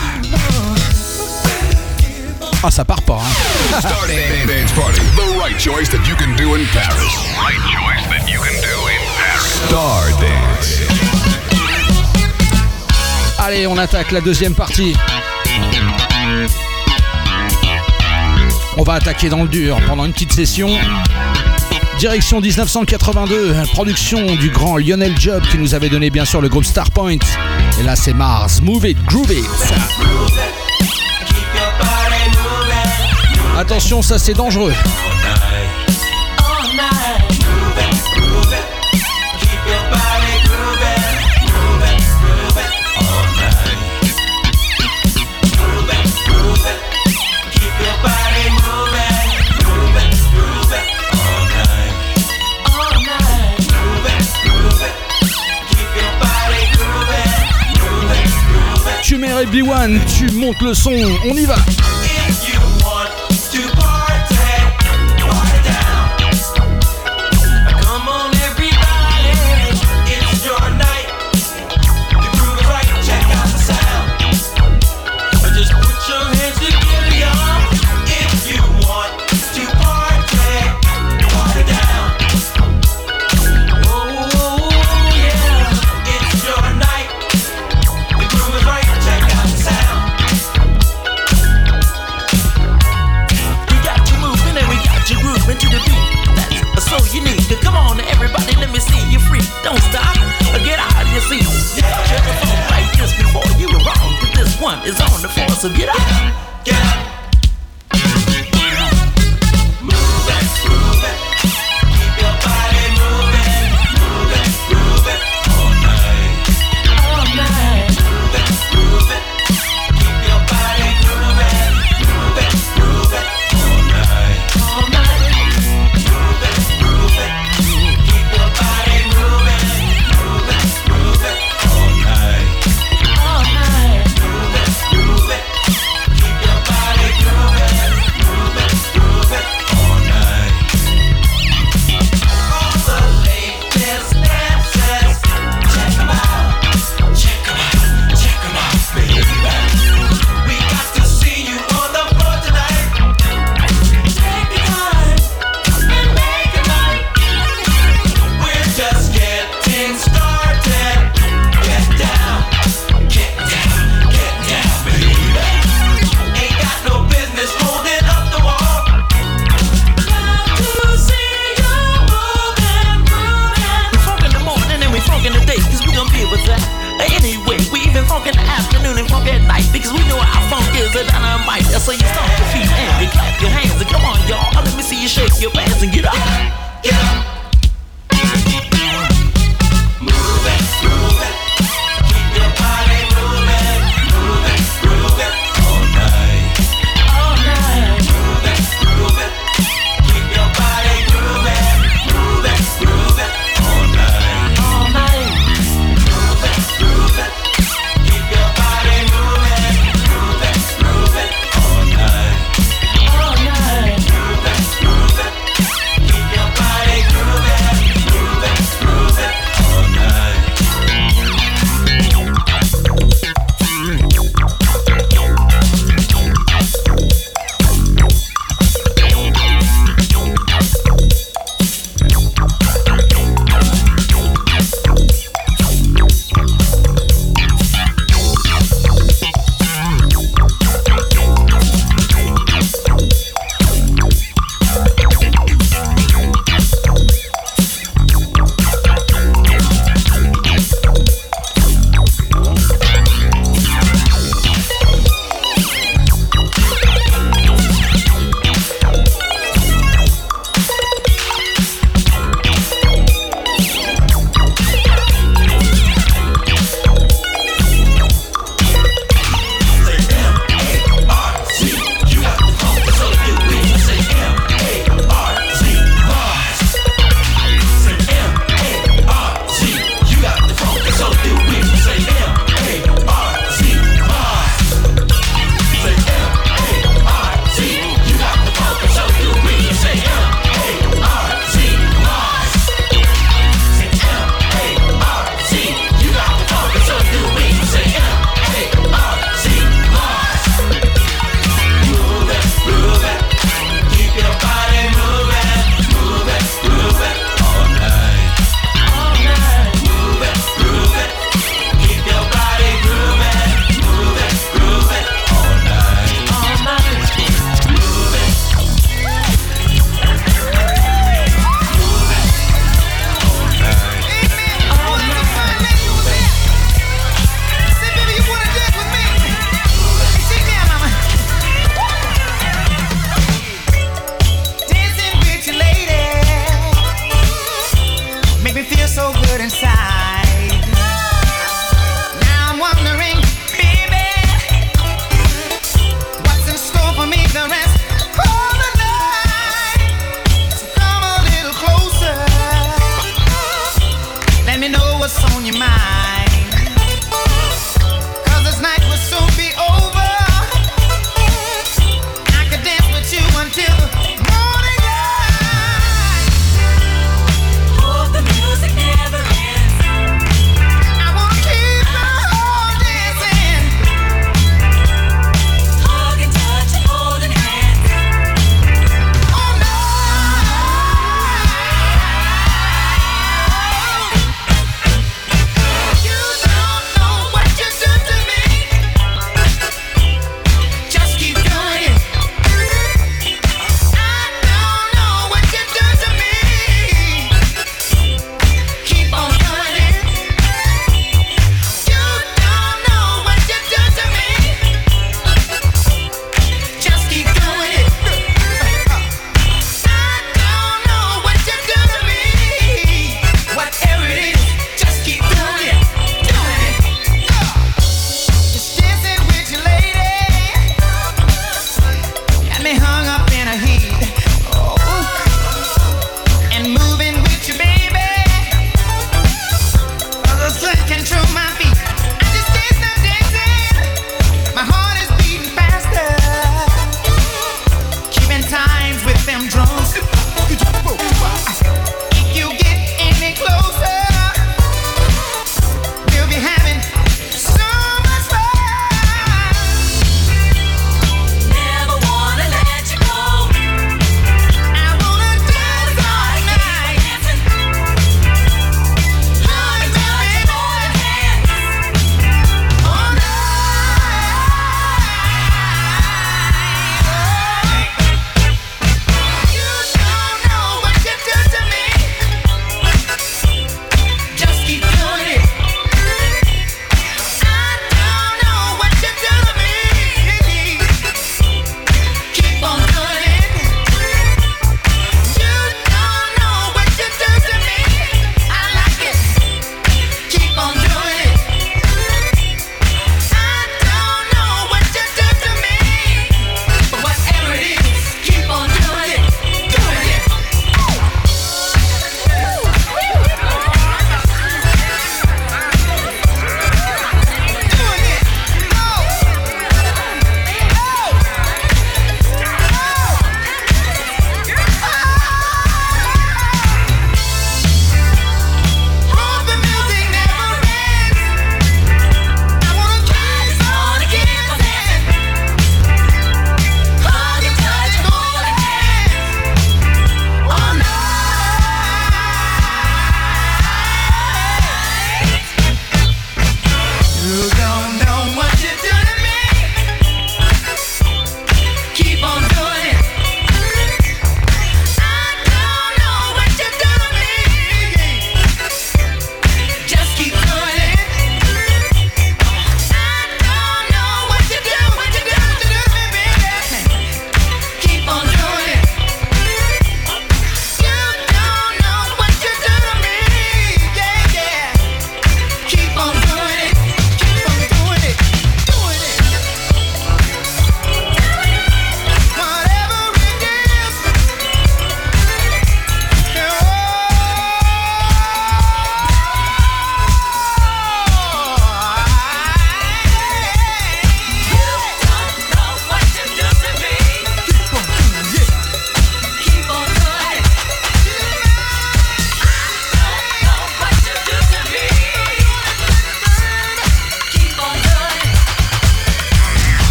Ah, 2.62 2.70
ça 2.70 2.84
part 2.84 3.02
pas. 3.02 3.20
Hein. 3.20 3.47
Dance 3.70 4.72
Party. 4.72 5.00
The 5.14 5.38
right 5.38 5.58
choice 5.58 5.90
that 5.90 6.06
you 6.08 6.14
can 6.16 6.34
do 6.36 6.54
in 6.54 6.64
Paris. 6.72 7.14
Right 7.36 7.60
choice 7.68 8.06
that 8.08 8.26
you 8.26 8.40
can 8.40 8.56
do 8.62 8.88
in 8.88 9.00
Paris. 9.20 9.52
Star 9.68 10.08
Dance. 10.20 10.80
Allez, 13.38 13.66
on 13.66 13.76
attaque 13.76 14.10
la 14.10 14.22
deuxième 14.22 14.54
partie. 14.54 14.94
On 18.78 18.82
va 18.84 18.94
attaquer 18.94 19.28
dans 19.28 19.42
le 19.42 19.48
dur 19.48 19.78
pendant 19.86 20.06
une 20.06 20.12
petite 20.12 20.32
session. 20.32 20.70
Direction 21.98 22.40
1982, 22.40 23.54
production 23.72 24.34
du 24.36 24.48
grand 24.50 24.78
Lionel 24.78 25.18
Job 25.18 25.42
qui 25.50 25.58
nous 25.58 25.74
avait 25.74 25.90
donné 25.90 26.08
bien 26.08 26.24
sûr 26.24 26.40
le 26.40 26.48
groupe 26.48 26.64
Starpoint. 26.64 27.18
Et 27.80 27.82
là 27.82 27.96
c'est 27.96 28.14
Mars, 28.14 28.62
Move 28.62 28.86
It, 28.86 29.04
Groove 29.04 29.32
It. 29.32 29.44
Attention, 33.58 34.02
ça 34.02 34.20
c'est 34.20 34.34
dangereux. 34.34 34.72
tu 59.02 59.16
mets 59.16 59.32
B1, 59.46 59.98
tu 60.06 60.30
montes 60.32 60.60
le 60.60 60.74
son, 60.74 60.92
on 61.28 61.34
y 61.34 61.44
va. 61.44 61.56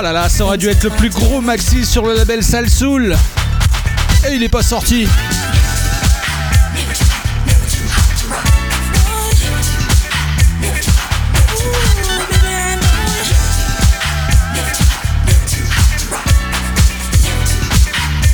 Ah 0.00 0.02
là 0.02 0.12
là, 0.12 0.30
ça 0.30 0.44
aurait 0.44 0.56
dû 0.56 0.66
être 0.66 0.84
le 0.84 0.88
plus 0.88 1.10
gros 1.10 1.42
maxi 1.42 1.84
sur 1.84 2.06
le 2.06 2.14
label 2.14 2.42
Salsoul. 2.42 3.14
Et 4.26 4.32
il 4.32 4.40
n'est 4.40 4.48
pas 4.48 4.62
sorti. 4.62 5.06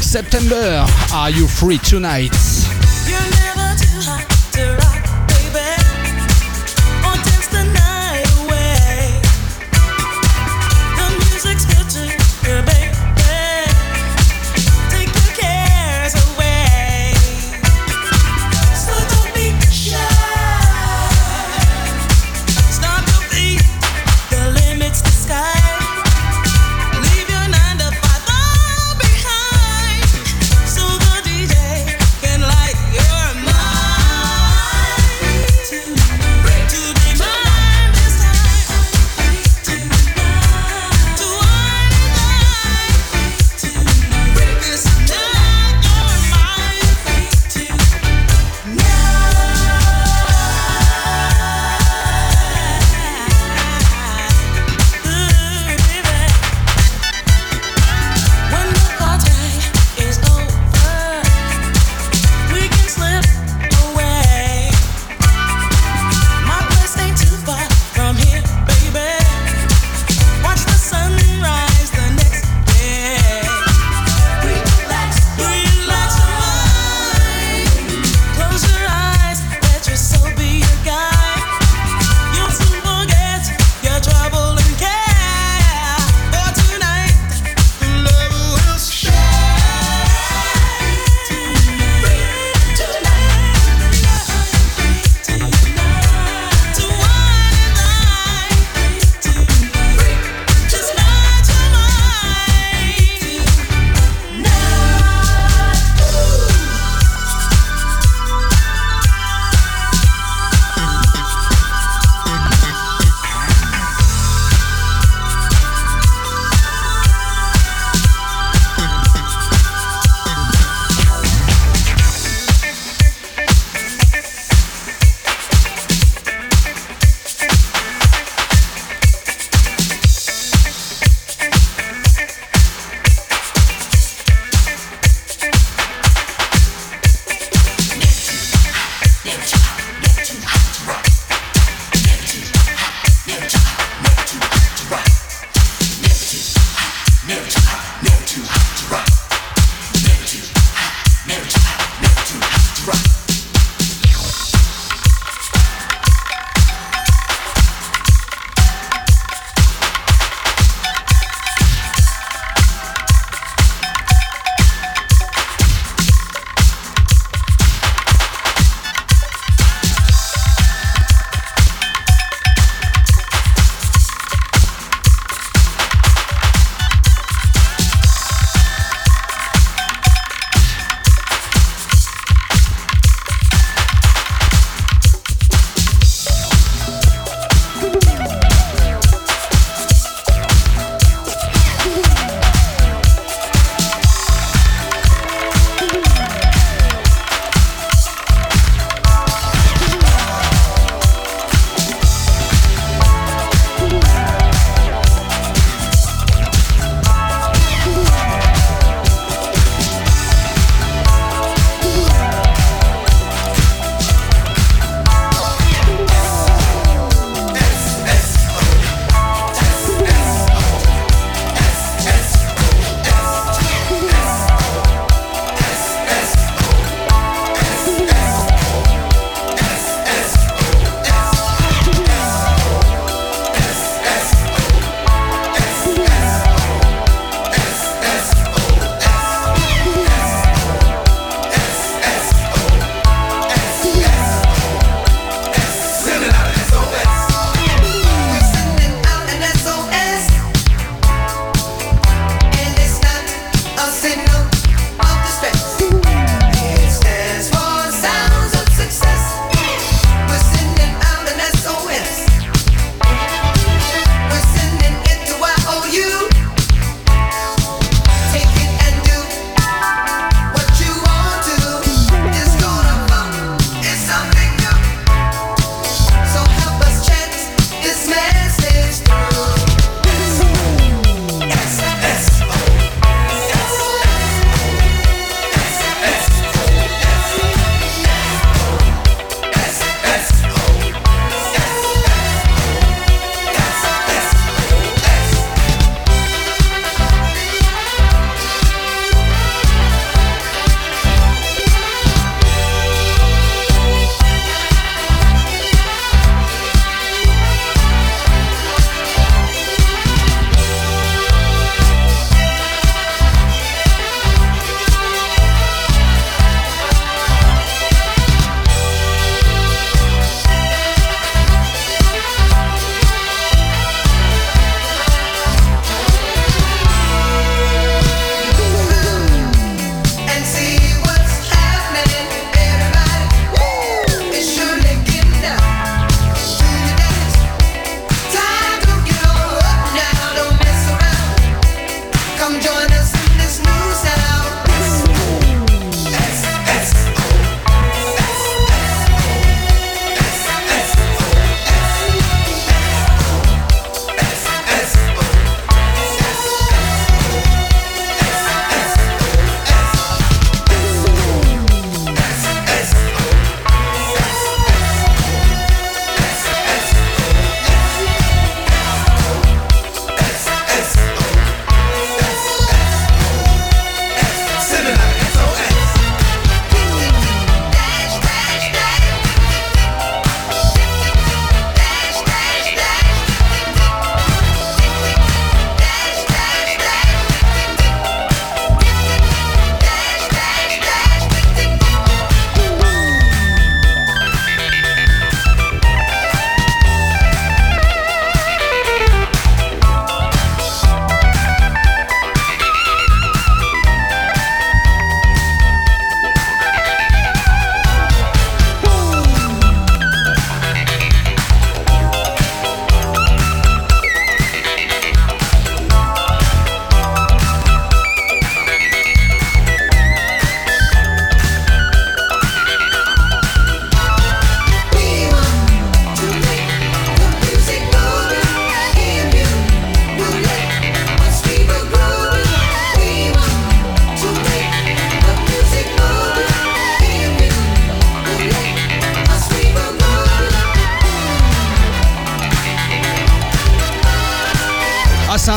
September, 0.01 0.85
are 1.13 1.31
you 1.31 1.49
free 1.49 1.81
tonight? 1.81 2.33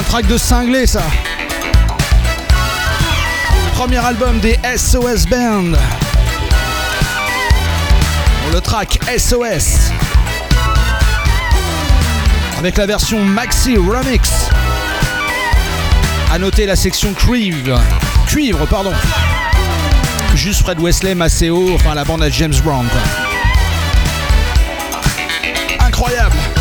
track 0.09 0.25
de 0.25 0.37
cinglé 0.37 0.87
ça. 0.87 1.03
Premier 3.75 4.03
album 4.03 4.39
des 4.39 4.57
SOS 4.75 5.27
Band. 5.27 5.77
Le 8.51 8.59
track 8.59 8.99
SOS. 9.15 9.91
Avec 12.57 12.77
la 12.77 12.87
version 12.87 13.23
Maxi 13.23 13.77
Remix. 13.77 14.31
À 16.33 16.39
noter 16.39 16.65
la 16.65 16.75
section 16.75 17.13
cuivre. 17.13 17.79
Cuivre, 18.25 18.65
pardon. 18.65 18.93
Juste 20.33 20.63
Fred 20.63 20.79
Wesley, 20.79 21.13
Maceo, 21.13 21.75
enfin 21.75 21.93
la 21.93 22.03
bande 22.03 22.23
à 22.23 22.31
James 22.31 22.55
Brown. 22.63 22.87
Incroyable. 25.79 26.58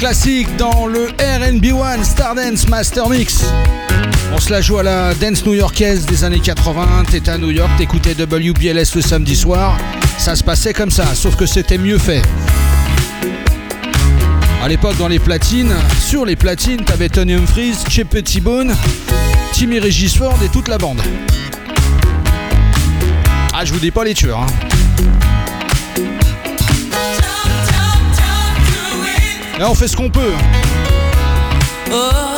classique 0.00 0.56
dans 0.56 0.86
le 0.86 1.08
RB1 1.18 2.02
Stardance 2.04 2.66
Master 2.68 3.06
Mix. 3.10 3.44
On 4.32 4.40
se 4.40 4.50
la 4.50 4.62
joue 4.62 4.78
à 4.78 4.82
la 4.82 5.12
dance 5.12 5.44
new-yorkaise 5.44 6.06
des 6.06 6.24
années 6.24 6.40
80. 6.40 7.04
T'étais 7.10 7.30
à 7.30 7.36
New 7.36 7.50
York, 7.50 7.70
t'écoutais 7.76 8.14
WBLS 8.14 8.94
le 8.94 9.02
samedi 9.02 9.36
soir. 9.36 9.76
Ça 10.16 10.36
se 10.36 10.42
passait 10.42 10.72
comme 10.72 10.90
ça, 10.90 11.04
sauf 11.14 11.36
que 11.36 11.44
c'était 11.44 11.76
mieux 11.76 11.98
fait. 11.98 12.22
À 14.62 14.68
l'époque, 14.68 14.96
dans 14.96 15.08
les 15.08 15.18
platines, 15.18 15.74
sur 16.00 16.24
les 16.24 16.34
platines, 16.34 16.82
t'avais 16.82 17.10
Tony 17.10 17.34
Humphries, 17.34 17.76
Chip 17.90 18.24
T-Bone, 18.24 18.74
Timmy 19.52 19.80
Regis 19.80 20.16
Ford 20.16 20.38
et 20.42 20.48
toute 20.48 20.68
la 20.68 20.78
bande. 20.78 21.02
Ah, 23.52 23.66
je 23.66 23.72
vous 23.74 23.80
dis 23.80 23.90
pas 23.90 24.04
les 24.04 24.14
tueurs. 24.14 24.40
Hein. 24.40 25.39
Et 29.60 29.62
on 29.62 29.74
fait 29.74 29.88
ce 29.88 29.94
qu'on 29.94 30.08
peut. 30.08 30.32
Oh. 31.92 32.29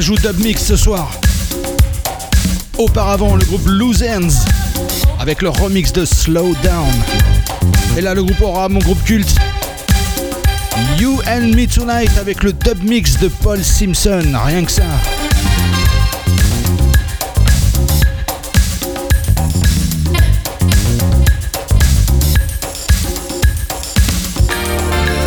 joue 0.00 0.16
dub 0.16 0.38
mix 0.38 0.64
ce 0.64 0.76
soir. 0.76 1.10
Auparavant, 2.78 3.36
le 3.36 3.44
groupe 3.44 3.66
Loose 3.66 4.02
Ends 4.02 4.28
avec 5.18 5.42
leur 5.42 5.54
remix 5.54 5.92
de 5.92 6.06
Slow 6.06 6.54
Down. 6.62 6.92
Et 7.98 8.00
là, 8.00 8.14
le 8.14 8.24
groupe 8.24 8.40
aura 8.40 8.68
mon 8.68 8.78
groupe 8.78 9.02
culte. 9.04 9.34
You 10.98 11.20
and 11.28 11.54
Me 11.54 11.66
Tonight 11.66 12.16
avec 12.18 12.42
le 12.42 12.52
dub 12.52 12.82
mix 12.82 13.18
de 13.18 13.28
Paul 13.28 13.62
Simpson, 13.62 14.22
rien 14.46 14.64
que 14.64 14.72
ça. 14.72 14.84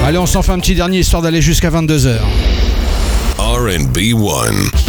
Allez, 0.06 0.18
on 0.18 0.26
s'en 0.26 0.42
fait 0.42 0.52
un 0.52 0.60
petit 0.60 0.76
dernier 0.76 1.00
histoire 1.00 1.22
d'aller 1.22 1.42
jusqu'à 1.42 1.70
22h. 1.70 2.18
R&B 3.64 4.14
1. 4.14 4.83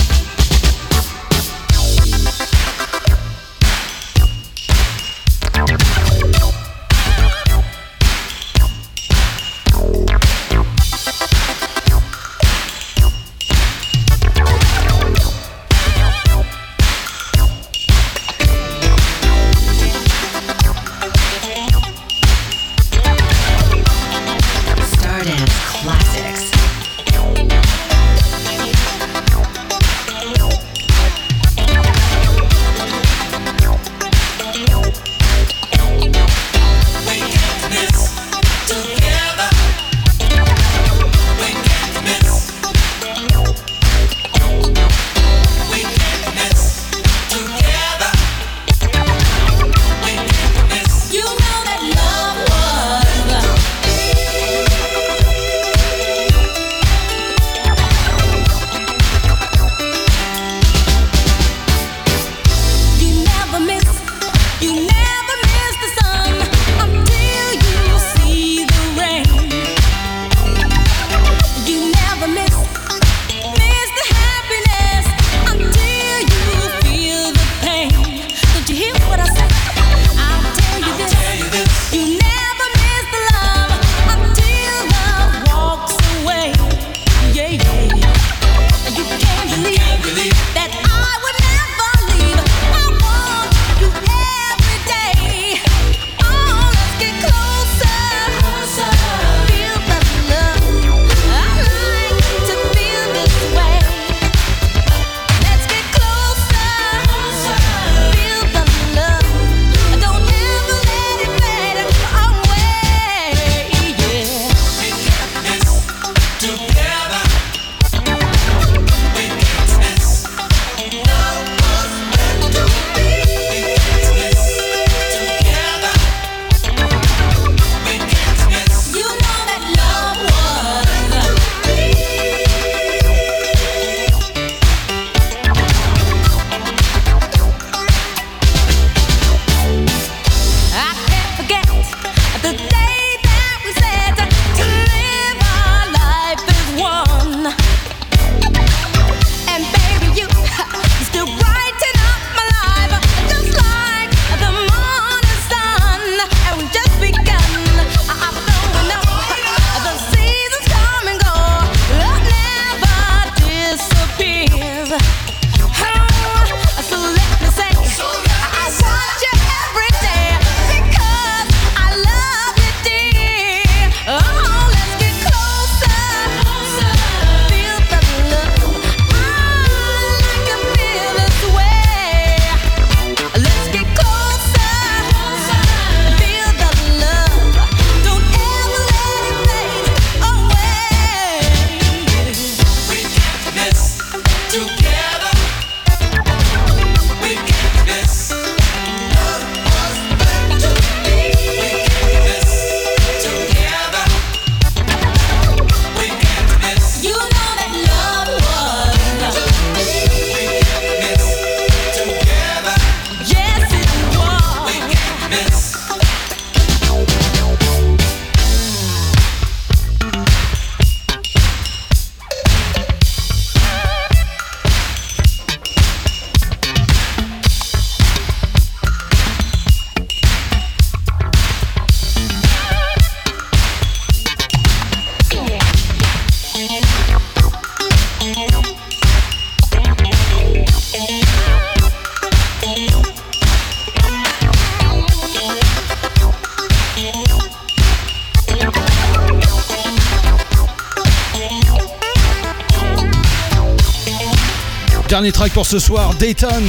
Pour 255.55 255.67
ce 255.67 255.79
soir, 255.79 256.13
Dayton, 256.15 256.63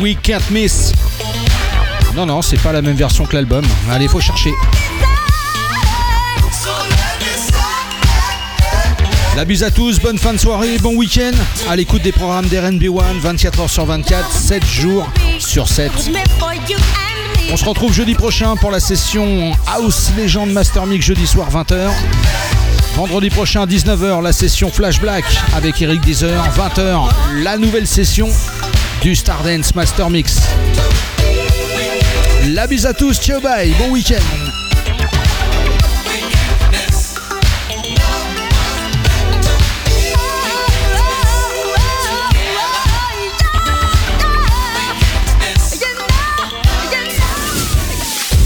We 0.00 0.16
Can't 0.20 0.50
Miss. 0.50 0.92
Non, 2.16 2.26
non, 2.26 2.42
c'est 2.42 2.60
pas 2.60 2.72
la 2.72 2.82
même 2.82 2.96
version 2.96 3.26
que 3.26 3.34
l'album. 3.36 3.64
Allez, 3.88 4.08
faut 4.08 4.20
chercher. 4.20 4.50
La 9.36 9.44
bise 9.44 9.62
à 9.62 9.70
tous, 9.70 10.00
bonne 10.00 10.18
fin 10.18 10.32
de 10.32 10.38
soirée, 10.38 10.78
bon 10.78 10.96
week-end. 10.96 11.30
À 11.68 11.76
l'écoute 11.76 12.02
des 12.02 12.10
programmes 12.10 12.46
d'RNB 12.46 12.82
One, 12.88 13.20
24h 13.22 13.68
sur 13.68 13.84
24, 13.84 14.30
7 14.30 14.66
jours 14.66 15.08
sur 15.38 15.68
7. 15.68 15.92
On 17.52 17.56
se 17.56 17.64
retrouve 17.64 17.92
jeudi 17.92 18.14
prochain 18.14 18.56
pour 18.56 18.72
la 18.72 18.80
session 18.80 19.52
House 19.68 20.10
Legend 20.18 20.50
Master 20.50 20.86
Mix 20.86 21.06
jeudi 21.06 21.26
soir 21.26 21.48
20h. 21.52 21.90
Vendredi 22.94 23.28
prochain 23.28 23.66
19h 23.66 24.22
la 24.22 24.32
session 24.32 24.70
Flash 24.70 25.00
Black 25.00 25.24
avec 25.56 25.82
Eric 25.82 26.00
Deezer. 26.02 26.44
20h 26.56 27.08
la 27.42 27.56
nouvelle 27.56 27.88
session 27.88 28.28
du 29.02 29.16
Stardance 29.16 29.74
Master 29.74 30.10
Mix. 30.10 30.42
La 32.50 32.68
bise 32.68 32.86
à 32.86 32.94
tous, 32.94 33.18
ciao 33.20 33.40
bye, 33.40 33.74
bon 33.80 33.90
week-end. 33.90 34.14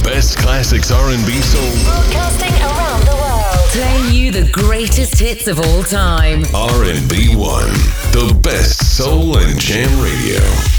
Best 0.03 0.37
classics 0.37 0.91
R&B 0.91 1.43
soul. 1.43 2.78
Playing 3.79 4.13
you 4.13 4.33
the 4.33 4.51
greatest 4.51 5.21
hits 5.21 5.47
of 5.47 5.61
all 5.61 5.85
time. 5.85 6.43
R&B 6.53 7.37
One, 7.37 7.71
the 8.11 8.37
best 8.43 8.97
soul 8.97 9.39
and 9.39 9.57
jam 9.57 10.03
radio. 10.03 10.78